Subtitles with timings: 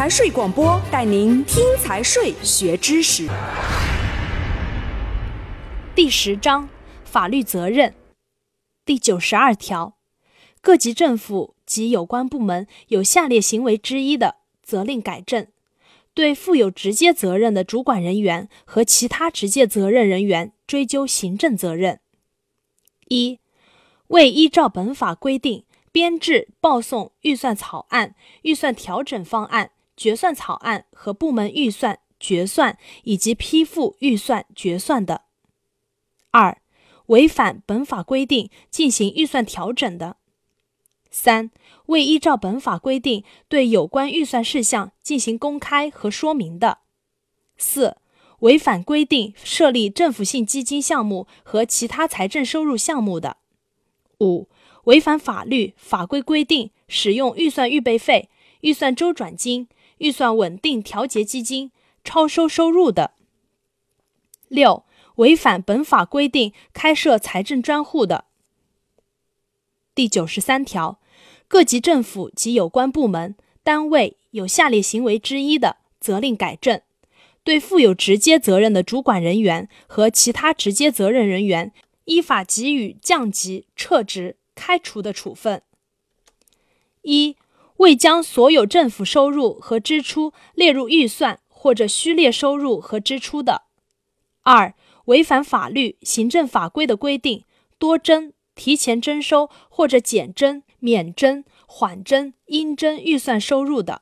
[0.00, 3.28] 财税广播带您听财税学知识。
[5.94, 6.66] 第十章
[7.04, 7.94] 法律责任
[8.86, 9.98] 第九十二条，
[10.62, 15.46] 各级政府及有关部门有下列行为之一的，责令改正。
[16.14, 22.00] 对负有直接责任的主管人员和其他直接责任人员追究行政责任：
[23.08, 23.38] 一、
[24.06, 35.24] 未依照本法规定编制、报送预算草案、预算调整方案、决算草案和部门预算决算以及批复预算决算的；
[36.30, 36.62] 二、
[37.08, 40.16] 违反本法规定进行预算调整的；
[41.10, 41.50] 三、
[41.84, 46.78] 未依照本法规定对有关预算事项进行公开和说明的；
[47.58, 47.98] 四、
[48.38, 53.36] 违反规定设立政府性基金项目和其他财政收入项目的；
[54.20, 54.48] 五、
[54.84, 58.30] 违反法律法规规定使用预算预备费、
[58.62, 59.68] 预算周转金、
[60.00, 61.72] 预算稳定调节基金
[62.04, 63.12] 超收收入的；
[64.48, 68.26] 六、违反本法规定开设财政专户的。
[69.94, 70.98] 第九十三条。
[71.50, 76.80] 各级政府及有关部门单位有下列行为之一的，责令改正。
[77.42, 81.72] 对负有直接责任的主管人员和其他直接责任人员，
[82.04, 85.60] 依法给予降级、撤职、开除的处分。
[87.02, 87.36] 一、
[87.80, 93.62] 未将所有政府收入和支出列入预算或者虚列收入和支出的；
[94.42, 94.74] 二、
[95.06, 97.44] 违反法律、行政法规的规定，
[97.78, 100.62] 多征、提前征收或者减征。
[100.82, 104.00] 免征、缓征、应征预算收入的；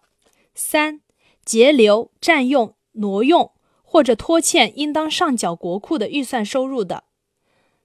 [0.54, 1.00] 三、
[1.44, 3.50] 截留、占用、挪用
[3.82, 7.02] 或者拖欠应当上缴国库的预算收入的；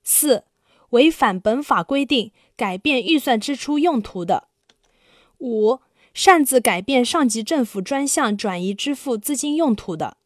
[0.03, 0.43] 四、
[0.91, 4.49] 违反本法规定改变预算支出用途的；
[5.43, 5.79] 五、
[6.15, 10.17] 擅自改变上级政府专项转移支付资金用途的；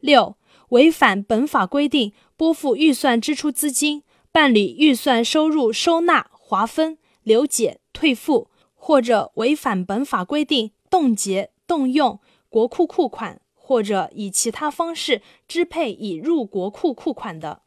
[0.00, 0.36] 六、
[0.70, 6.98] 违反本法规定拨付预算支出资金、办理预算收入收纳划分。
[7.22, 12.18] 留解、退付，或者违反本法规定冻结、动用
[12.48, 17.60] 国库库款，或者以其他方式支配已入国库库款的。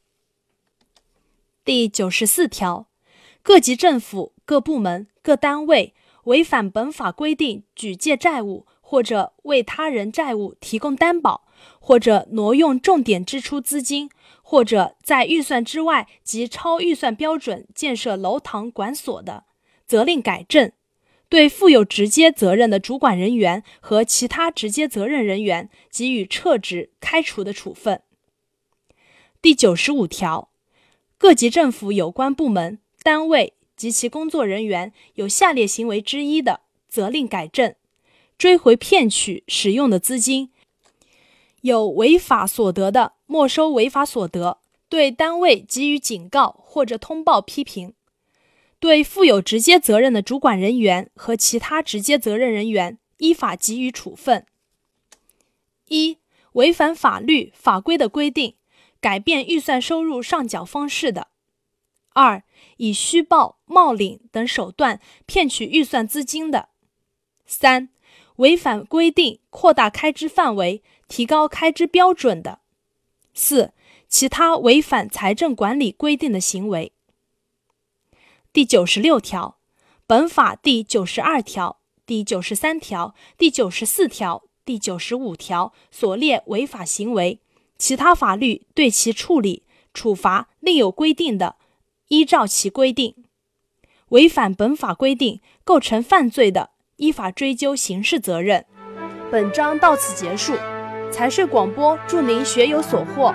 [1.64, 2.88] 第九十四条，
[3.44, 5.94] 各级政府、各部门、各单位
[6.26, 11.46] 违反本法规定举借债务，或者为他人债务提供担保，
[11.80, 14.10] 或者挪用重点支出资金，
[14.42, 19.46] 或者在预算之外及超预算标准建设楼堂馆所的。
[19.86, 20.72] 责令改正，
[21.28, 28.02] 对负有直接责任的主管人员和其他直接责任人员给予撤职、开除的处分。
[29.42, 30.50] 第九十五条，
[31.18, 37.76] 各级政府有关部门、单位及其工作人员有下列行为之一的，责令改正：
[38.38, 40.50] 追回骗取使用的资金；
[41.62, 47.94] 有违法所得的，没收违法所得；对单位给予警告或者通报批评。
[48.80, 54.46] 对负有直接责任的主管人员和其他直接责任人员依法给予处分：
[55.88, 56.18] 一、
[56.52, 58.56] 违反法律法规的规定，
[59.00, 61.30] 改变预算收入上缴方式的；
[62.14, 62.44] 二、
[62.78, 66.70] 以虚报、冒领等手段骗取预算资金的；
[67.46, 67.90] 三、
[68.38, 72.60] 违反规定扩大开支范围、提高开支标准的；
[73.34, 73.74] 四、
[74.08, 76.94] 其他违反财政管理规定的行为。
[78.52, 79.58] 第九十六条，
[80.06, 87.40] 本法第九十二条、第九十三条、第九十四条、第九十五条所列违法行为，
[87.78, 89.64] 其他法律对其处理
[89.94, 91.56] 处罚另有规定的，
[92.08, 93.14] 依照其规定；
[94.10, 98.66] 违反本法规定构成犯罪的，依法追究刑事责任。
[99.32, 100.54] 本章到此结束。
[101.12, 103.32] 财税广播祝您学有所获。